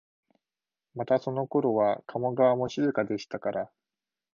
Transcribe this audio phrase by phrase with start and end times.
[0.95, 3.71] またそのころは加茂川も静かでしたから、